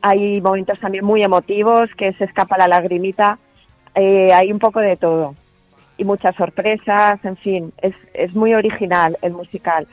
[0.00, 3.38] hay momentos también muy emotivos, que se escapa la lagrimita,
[3.94, 5.34] hay un poco de todo
[5.98, 9.86] y muchas sorpresas, en fin, es, es muy original el musical.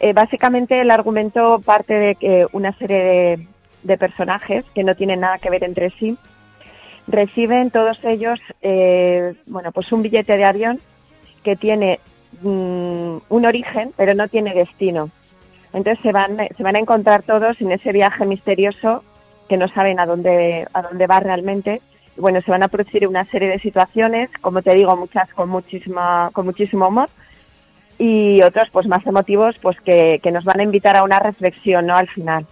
[0.00, 3.48] Eh, básicamente el argumento parte de que una serie
[3.82, 6.16] de, personajes que no tienen nada que ver entre sí
[7.06, 10.80] reciben todos ellos eh, bueno pues un billete de avión
[11.42, 12.00] que tiene
[12.42, 15.10] mm, un origen pero no tiene destino
[15.72, 19.04] entonces se van se van a encontrar todos en ese viaje misterioso
[19.48, 21.80] que no saben a dónde a dónde va realmente
[22.16, 26.30] bueno, se van a producir una serie de situaciones, como te digo, muchas con muchísima,
[26.32, 27.08] con muchísimo humor
[27.98, 31.96] y otros pues más emotivos pues que, nos van a invitar a una reflexión ¿no?
[31.96, 32.46] al final.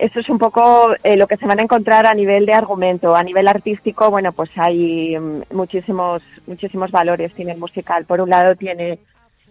[0.00, 3.14] Esto es un poco eh, lo que se van a encontrar a nivel de argumento.
[3.14, 8.06] A nivel artístico, bueno, pues hay mm, muchísimos, muchísimos valores tiene el musical.
[8.06, 8.98] Por un lado tiene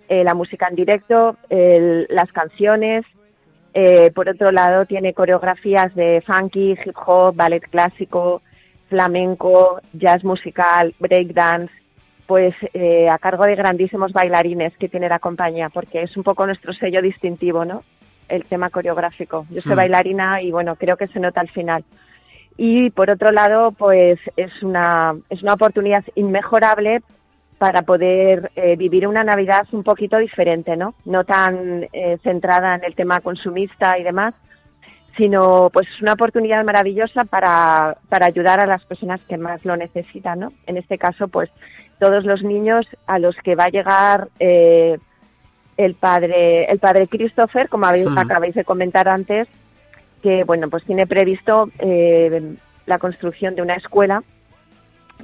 [0.08, 3.06] eh, la música en directo, las canciones,
[3.74, 8.42] eh, por otro lado tiene coreografías de funky, hip hop, ballet clásico,
[8.90, 11.72] flamenco, jazz musical, breakdance,
[12.26, 16.46] pues eh, a cargo de grandísimos bailarines que tiene la compañía, porque es un poco
[16.46, 17.84] nuestro sello distintivo, ¿no?
[18.30, 19.46] El tema coreográfico.
[19.50, 19.78] Yo soy hmm.
[19.78, 21.84] bailarina y bueno, creo que se nota al final.
[22.58, 27.02] Y por otro lado, pues es una, es una oportunidad inmejorable
[27.58, 30.96] para poder eh, vivir una Navidad un poquito diferente, ¿no?
[31.06, 34.34] No tan eh, centrada en el tema consumista y demás,
[35.18, 39.76] sino pues es una oportunidad maravillosa para, para ayudar a las personas que más lo
[39.76, 40.54] necesitan, ¿no?
[40.68, 41.50] En este caso, pues
[42.00, 44.98] todos los niños a los que va a llegar eh,
[45.80, 49.48] el padre el padre Christopher, como habéis, acabáis de comentar antes,
[50.22, 54.24] que bueno pues tiene previsto eh, la construcción de una escuela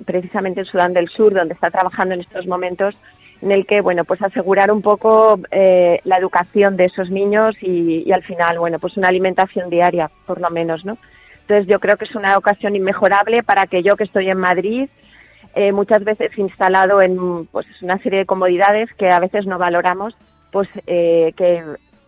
[0.05, 2.95] precisamente en Sudán del Sur, donde está trabajando en estos momentos
[3.41, 8.11] en el que, bueno, pues asegurar un poco eh, la educación de esos niños y,
[8.11, 10.97] al final, bueno, pues una alimentación diaria, por lo menos, ¿no?
[11.41, 14.89] Entonces yo creo que es una ocasión inmejorable para que yo que estoy en Madrid,
[15.53, 20.17] eh, muchas veces instalado en pues una serie de comodidades que a veces no valoramos,
[20.55, 21.61] pues eh, que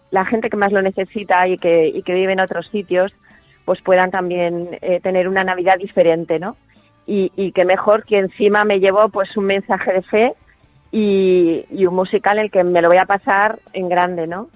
[0.09, 3.11] la gente que más lo necesita y que, y que vive en otros sitios,
[3.65, 6.55] pues puedan también tener una Navidad diferente, ¿no?
[7.05, 10.33] Y, y que mejor que encima me llevo pues un mensaje de fe
[10.93, 14.47] y, y un musical en el que me lo voy a pasar en grande, ¿no?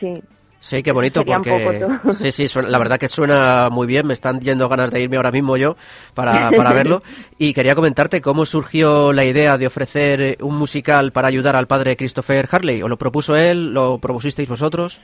[0.00, 0.20] Sí.
[0.60, 4.40] Sí, qué bonito, porque sí, sí, suena- la verdad que suena muy bien, me están
[4.40, 5.76] yendo ganas de irme ahora mismo yo
[6.14, 7.02] para, para verlo.
[7.38, 11.96] Y quería comentarte cómo surgió la idea de ofrecer un musical para ayudar al padre
[11.96, 12.82] Christopher Harley.
[12.82, 13.72] ¿O lo propuso él?
[13.72, 15.00] ¿Lo propusisteis vosotros?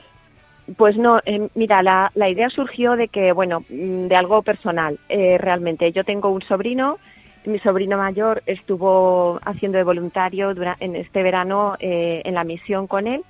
[0.77, 4.99] Pues no, eh, mira, la, la idea surgió de que, bueno, mm, de algo personal,
[5.07, 5.91] eh, realmente.
[5.93, 6.97] Yo tengo un sobrino,
[7.45, 12.87] mi sobrino mayor estuvo haciendo de voluntario dura- en este verano eh, en la misión
[12.87, 13.21] con él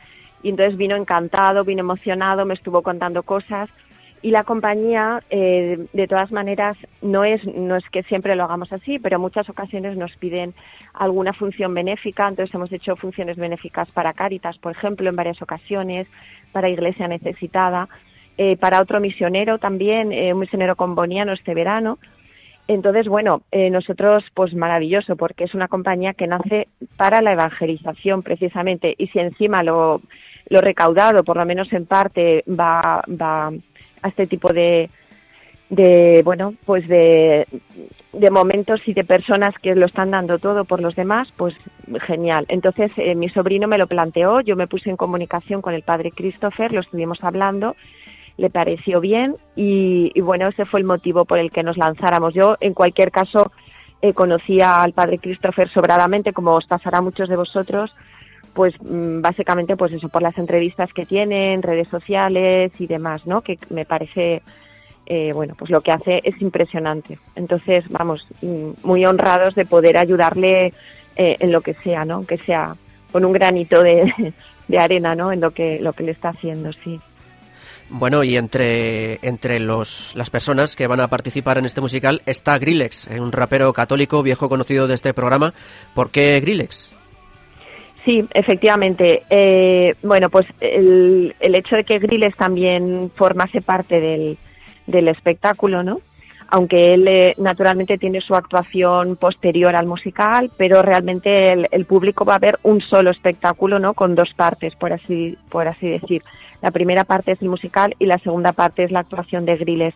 [0.46, 3.68] y entonces vino encantado, vino emocionado, me estuvo contando cosas.
[4.22, 8.72] Y la compañía, eh, de todas maneras, no es, no es que siempre lo hagamos
[8.72, 10.54] así, pero en muchas ocasiones nos piden
[10.94, 16.08] alguna función benéfica, entonces hemos hecho funciones benéficas para Cáritas, por ejemplo, en varias ocasiones,
[16.52, 17.90] para Iglesia Necesitada,
[18.38, 21.98] eh, para otro misionero también, eh, un misionero comboniano este verano.
[22.68, 26.68] Entonces, bueno, nosotros, pues maravilloso, porque es una compañía que nace
[26.98, 30.02] para la evangelización precisamente, y si encima lo,
[30.48, 33.52] lo recaudado, por lo menos en parte, va, va
[34.02, 34.90] a este tipo de,
[35.70, 37.48] de bueno, pues de,
[38.14, 41.56] de momentos y de personas que lo están dando todo por los demás, pues
[42.02, 42.46] genial.
[42.48, 46.12] Entonces, eh, mi sobrino me lo planteó, yo me puse en comunicación con el padre
[46.12, 47.76] Christopher, lo estuvimos hablando,
[48.38, 52.34] le pareció bien y, y bueno, ese fue el motivo por el que nos lanzáramos.
[52.34, 53.52] Yo, en cualquier caso,
[54.02, 57.96] eh, conocía al padre Christopher sobradamente, como os pasará a muchos de vosotros,
[58.56, 63.28] pues mm, básicamente pues eso, por las entrevistas que tiene en redes sociales y demás,
[63.28, 63.42] ¿no?
[63.42, 64.42] Que me parece,
[65.06, 67.20] eh, bueno, pues lo que hace es impresionante.
[67.36, 70.74] Entonces, vamos, mm, muy honrados de poder ayudarle
[71.18, 72.16] eh, en lo que sea, ¿no?
[72.16, 72.76] Aunque sea
[73.12, 74.34] con un granito de,
[74.70, 75.34] de arena, ¿no?
[75.34, 77.00] En lo que, lo que le está haciendo, sí.
[77.90, 82.58] Bueno, y entre, entre los, las personas que van a participar en este musical está
[82.58, 85.54] Grillex, un rapero católico viejo conocido de este programa.
[85.94, 86.96] ¿Por qué Grillex?
[88.06, 89.24] Sí, efectivamente.
[89.32, 94.38] Eh, bueno, pues el, el hecho de que Grillex también formase parte del,
[94.86, 96.00] del espectáculo, ¿no?
[96.50, 102.24] Aunque él eh, naturalmente tiene su actuación posterior al musical, pero realmente el, el público
[102.24, 103.96] va a ver un solo espectáculo, ¿no?
[103.96, 106.22] Con dos partes, por así, por así decir.
[106.62, 109.96] La primera parte es el musical y la segunda parte es la actuación de Grillex.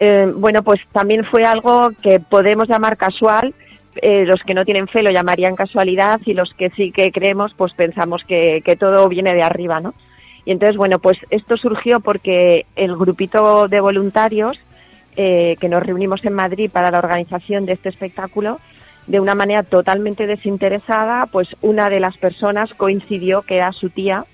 [0.00, 3.54] Eh, bueno, pues también fue algo que podemos llamar casual,
[3.96, 7.52] eh, los que no tienen fe lo llamarían casualidad y los que sí que creemos
[7.54, 9.94] pues pensamos que, que todo viene de arriba, ¿no?
[10.44, 14.58] Y entonces, bueno, pues esto surgió porque el grupito de voluntarios
[15.16, 18.60] eh, que nos reunimos en Madrid para la organización de este espectáculo,
[19.06, 24.24] de una manera totalmente desinteresada, pues una de las personas coincidió que era su tía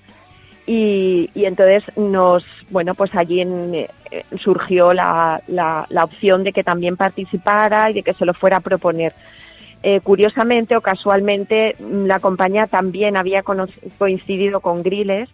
[0.65, 3.89] y, entonces nos, bueno, pues allí en, eh,
[4.39, 8.57] surgió la, la, la opción de que también participara y de que se lo fuera
[8.57, 9.13] a proponer.
[9.81, 15.29] Eh, curiosamente o casualmente, mm, la compañía también había coincidido con Griles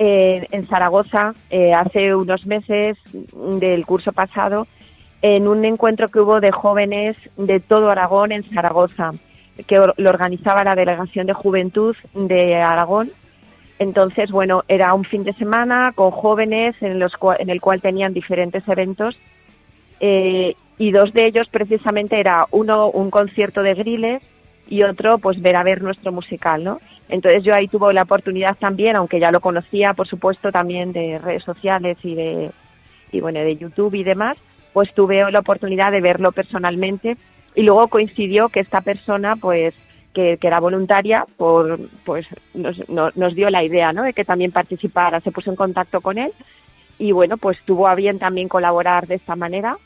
[0.00, 2.96] eh, en Zaragoza eh, hace unos meses
[3.32, 4.66] mm, del curso pasado
[5.22, 9.12] en un encuentro que hubo de jóvenes de todo Aragón en Zaragoza,
[9.66, 13.10] que lo organizaba la Delegación de Juventud de Aragón.
[13.80, 18.12] Entonces, bueno, era un fin de semana con jóvenes en, los en el cual tenían
[18.12, 19.18] diferentes eventos
[20.00, 24.22] eh, y dos de ellos precisamente era uno un concierto de Griles
[24.68, 26.80] y otro pues ver a ver nuestro musical, ¿no?
[27.08, 31.18] Entonces yo ahí tuve la oportunidad también, aunque ya lo conocía, por supuesto, también de
[31.18, 32.50] redes sociales y de
[33.10, 34.36] y bueno de YouTube y demás,
[34.74, 37.16] pues tuve la oportunidad de verlo personalmente
[37.54, 39.74] y luego coincidió que esta persona pues
[40.12, 44.02] que, que era voluntaria por pues nos, no- nos dio la idea ¿no?
[44.02, 46.32] de que también participara se puso en contacto con él
[46.98, 49.78] y bueno pues tuvo a bien también colaborar de esta manera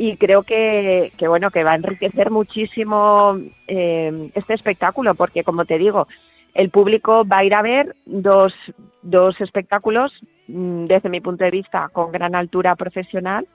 [0.00, 3.38] y creo que, que bueno que va a enriquecer muchísimo
[3.68, 6.08] eh, este espectáculo porque como te digo
[6.54, 8.54] el público va a ir a ver dos,
[9.02, 10.10] dos espectáculos
[10.48, 13.46] mm, desde mi punto de vista con gran altura profesional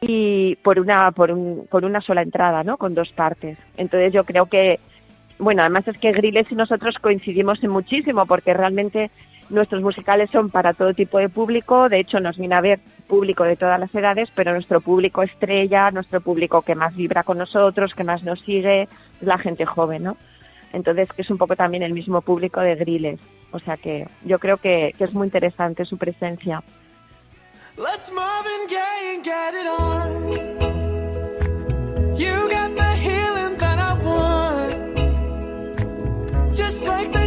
[0.00, 3.58] y por una por un, con una sola entrada no con dos partes.
[3.76, 4.78] Entonces yo creo que
[5.40, 9.10] bueno además es que Griles y nosotros coincidimos en muchísimo porque realmente
[9.52, 13.44] nuestros musicales son para todo tipo de público de hecho nos viene a ver público
[13.44, 17.94] de todas las edades pero nuestro público estrella nuestro público que más vibra con nosotros
[17.94, 18.88] que más nos sigue es
[19.20, 20.16] la gente joven no
[20.72, 24.38] entonces que es un poco también el mismo público de Griles o sea que yo
[24.38, 26.62] creo que, es muy interesante su presencia
[27.76, 30.12] Let's and get it on.
[32.16, 34.72] You got the healing that I want.
[36.54, 37.21] Just like the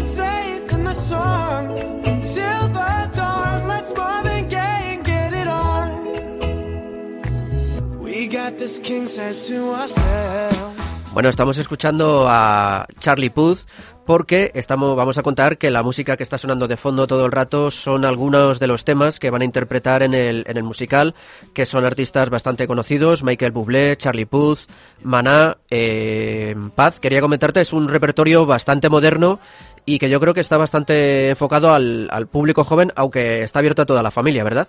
[11.14, 13.60] Bueno, estamos escuchando a Charlie Puth
[14.06, 17.32] porque estamos, vamos a contar que la música que está sonando de fondo todo el
[17.32, 21.16] rato son algunos de los temas que van a interpretar en el, en el musical,
[21.54, 24.68] que son artistas bastante conocidos, Michael Bublé, Charlie Puth,
[25.04, 27.00] Maná, eh, Paz.
[27.00, 29.40] Quería comentarte, es un repertorio bastante moderno
[29.86, 33.84] y que yo creo que está bastante enfocado al, al público joven, aunque está abierto
[33.84, 34.68] a toda la familia, ¿verdad?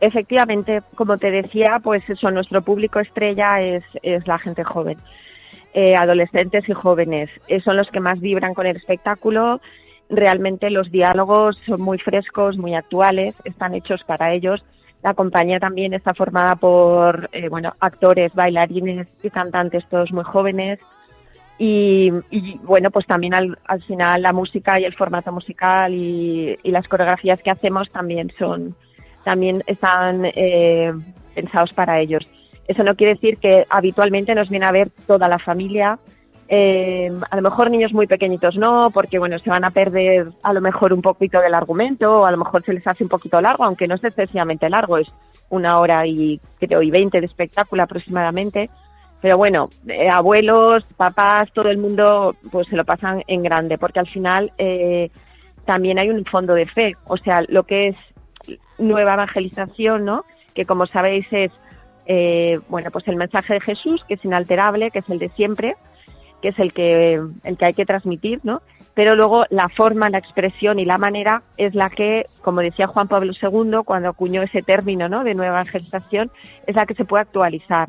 [0.00, 4.98] Efectivamente, como te decía, pues eso, nuestro público estrella es, es la gente joven.
[5.74, 9.60] Eh, adolescentes y jóvenes eh, son los que más vibran con el espectáculo.
[10.10, 14.64] Realmente los diálogos son muy frescos, muy actuales, están hechos para ellos.
[15.02, 20.78] La compañía también está formada por eh, bueno actores, bailarines y cantantes todos muy jóvenes.
[21.64, 22.10] Y,
[22.64, 26.88] bueno, pues también al, al, final la música y el formato musical y, y las
[26.88, 28.74] coreografías que hacemos también son
[29.22, 30.90] también están eh,
[31.36, 32.28] pensados para ellos.
[32.66, 36.00] Eso no quiere decir que habitualmente nos viene a ver toda la familia.
[36.48, 40.52] Eh, a lo mejor niños muy pequeñitos no, porque bueno, se van a perder a
[40.52, 43.40] lo mejor un poquito del argumento, o a lo mejor se les hace un poquito
[43.40, 45.06] largo, aunque no es excesivamente largo, es
[45.48, 48.68] una hora y creo y veinte de espectáculo aproximadamente.
[49.22, 54.00] Pero bueno, eh, abuelos, papás, todo el mundo pues se lo pasan en grande, porque
[54.00, 55.10] al final eh,
[55.64, 57.96] también hay un fondo de fe, o sea, lo que es
[58.78, 60.24] nueva evangelización, ¿no?
[60.54, 61.52] Que como sabéis es
[62.06, 65.76] eh, bueno, pues el mensaje de Jesús, que es inalterable, que es el de siempre,
[66.40, 68.60] que es el que, el que hay que transmitir, ¿no?
[68.94, 73.08] Pero luego la forma, la expresión y la manera es la que, como decía Juan
[73.08, 75.24] Pablo II cuando acuñó ese término, ¿no?
[75.24, 76.30] De nueva evangelización,
[76.66, 77.88] es la que se puede actualizar.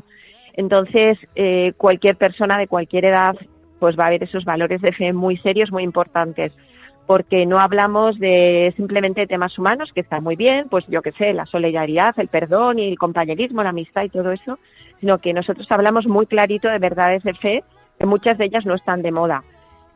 [0.54, 3.36] Entonces, eh, cualquier persona de cualquier edad,
[3.80, 6.56] pues va a ver esos valores de fe muy serios, muy importantes
[7.06, 11.34] porque no hablamos de simplemente temas humanos, que están muy bien, pues yo qué sé,
[11.34, 14.58] la solidaridad, el perdón y el compañerismo, la amistad y todo eso,
[15.00, 17.64] sino que nosotros hablamos muy clarito de verdades de fe,
[18.00, 19.44] que muchas de ellas no están de moda,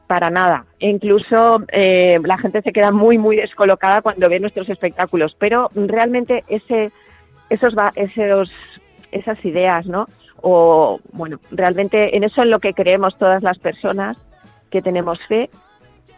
[0.05, 0.66] para nada.
[0.80, 5.70] E incluso eh, la gente se queda muy, muy descolocada cuando ve nuestros espectáculos, pero
[5.74, 6.91] realmente ese,
[7.49, 8.51] esos, esos,
[9.12, 10.08] esas ideas, ¿no?
[10.42, 14.18] O, bueno, realmente en eso es lo que creemos todas las personas
[14.70, 15.50] que tenemos fe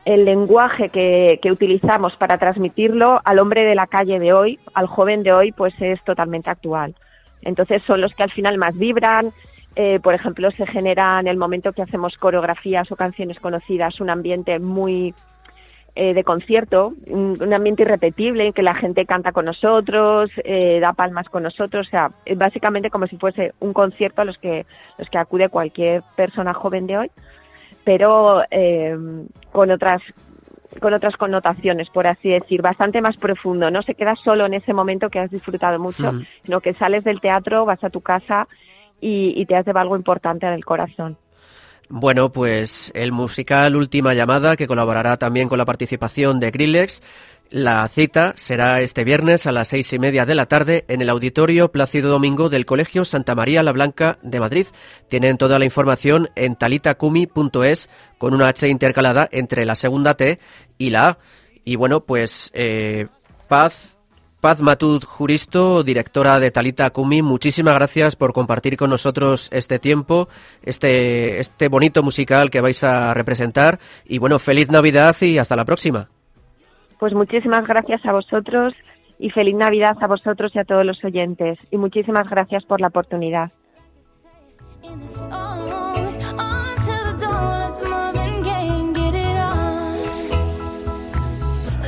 [0.05, 4.87] el lenguaje que, que, utilizamos para transmitirlo al hombre de la calle de hoy, al
[4.87, 6.95] joven de hoy, pues es totalmente actual.
[7.41, 9.31] Entonces son los que al final más vibran.
[9.75, 14.09] Eh, por ejemplo, se genera en el momento que hacemos coreografías o canciones conocidas un
[14.09, 15.13] ambiente muy
[15.95, 20.79] eh, de concierto, un, un, ambiente irrepetible en que la gente canta con nosotros, eh,
[20.79, 24.37] da palmas con nosotros, o sea, es básicamente como si fuese un concierto a los
[24.37, 24.65] que,
[24.97, 27.11] los que acude cualquier persona joven de hoy
[27.83, 28.95] pero eh,
[29.51, 30.01] con otras
[30.79, 33.71] con otras connotaciones, por así decir, bastante más profundo.
[33.71, 36.25] No se queda solo en ese momento que has disfrutado mucho, mm.
[36.45, 38.47] sino que sales del teatro, vas a tu casa
[39.01, 41.17] y, y te hace algo importante en el corazón.
[41.89, 47.01] Bueno, pues el musical Última Llamada, que colaborará también con la participación de Grillex,
[47.49, 51.09] la cita será este viernes a las seis y media de la tarde en el
[51.09, 54.67] Auditorio Plácido Domingo del Colegio Santa María la Blanca de Madrid.
[55.07, 60.37] Tienen toda la información en talitacumi.es con una H intercalada entre la segunda T
[60.77, 61.17] y la A.
[61.65, 63.07] Y bueno, pues eh,
[63.47, 63.97] Paz,
[64.41, 70.29] Paz Matud Juristo, directora de Talita Kumi, muchísimas gracias por compartir con nosotros este tiempo,
[70.63, 73.79] este, este bonito musical que vais a representar.
[74.05, 76.07] Y bueno, feliz Navidad y hasta la próxima.
[76.99, 78.73] Pues muchísimas gracias a vosotros
[79.19, 81.59] y feliz Navidad a vosotros y a todos los oyentes.
[81.69, 83.51] Y muchísimas gracias por la oportunidad.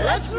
[0.04, 0.34] Let's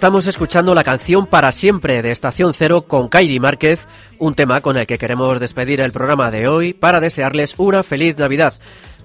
[0.00, 3.80] Estamos escuchando la canción Para siempre de Estación Cero con Kairi Márquez,
[4.18, 8.16] un tema con el que queremos despedir el programa de hoy para desearles una feliz
[8.16, 8.54] Navidad.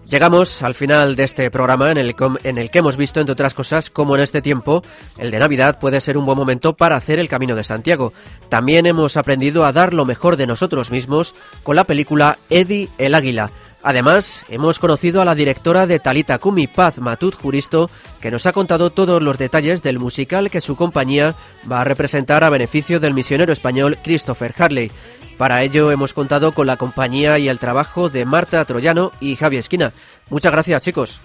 [0.09, 4.15] Llegamos al final de este programa en el, que hemos visto, entre otras cosas, cómo
[4.15, 4.83] en este tiempo,
[5.17, 8.13] el de Navidad puede ser un buen momento para hacer el Camino de Santiago.
[8.47, 13.15] También hemos aprendido a dar lo mejor de nosotros mismos con la película Eddie el
[13.15, 13.51] Águila.
[13.87, 17.87] Además, hemos conocido a la directora de Talita Kumi, Paz Matut Juristo,
[18.19, 21.35] que nos ha contado todos los detalles del musical que su compañía
[21.71, 24.91] va a representar a beneficio del misionero español Christopher Harley.
[25.37, 29.57] Para ello hemos contado con la compañía y el trabajo de Marta Troyano y Javi
[29.57, 29.93] Esquina.
[30.31, 31.19] Muchas gracias, chicos.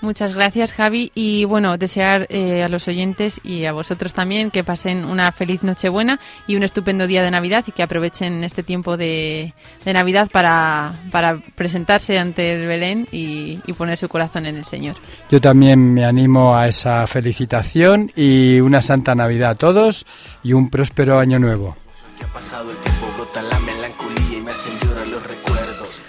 [0.00, 1.12] Muchas gracias, Javi.
[1.14, 5.62] Y bueno, desear eh, a los oyentes y a vosotros también que pasen una feliz
[5.62, 10.28] Nochebuena y un estupendo día de Navidad y que aprovechen este tiempo de, de Navidad
[10.30, 14.96] para, para, presentarse ante el Belén y, y, poner su corazón en el Señor.
[15.30, 20.06] Yo también me animo a esa felicitación y una Santa Navidad a todos
[20.42, 21.76] y un próspero Año Nuevo.
[22.20, 23.06] Ya ha pasado el tiempo,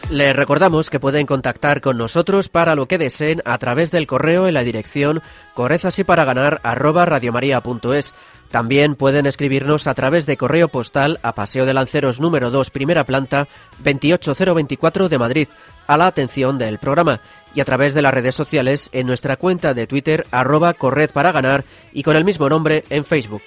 [0.10, 4.48] Les recordamos que pueden contactar con nosotros para lo que deseen a través del correo
[4.48, 5.24] en la dirección
[5.56, 8.14] correzasiparaгаnar@radiomaria.es.
[8.52, 13.04] También pueden escribirnos a través de correo postal a Paseo de Lanceros número 2, primera
[13.04, 13.48] planta,
[13.84, 15.48] 28024 de Madrid,
[15.88, 17.20] a la atención del programa
[17.56, 21.32] y a través de las redes sociales en nuestra cuenta de Twitter arroba corred para
[21.32, 23.42] ganar y con el mismo nombre en Facebook.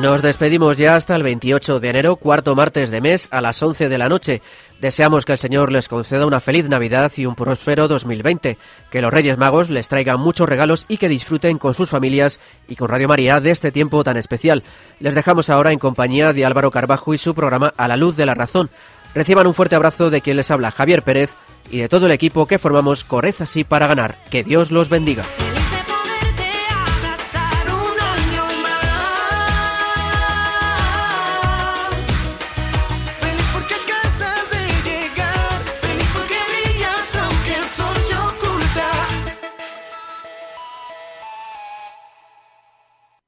[0.00, 3.88] Nos despedimos ya hasta el 28 de enero, cuarto martes de mes, a las 11
[3.88, 4.42] de la noche.
[4.80, 8.58] Deseamos que el Señor les conceda una feliz Navidad y un próspero 2020,
[8.90, 12.38] que los Reyes Magos les traigan muchos regalos y que disfruten con sus familias
[12.68, 14.62] y con Radio María de este tiempo tan especial.
[15.00, 18.26] Les dejamos ahora en compañía de Álvaro Carbajo y su programa A la Luz de
[18.26, 18.70] la Razón.
[19.16, 21.30] Reciban un fuerte abrazo de quien les habla Javier Pérez
[21.72, 24.22] y de todo el equipo que formamos Correza así para ganar.
[24.30, 25.24] Que Dios los bendiga.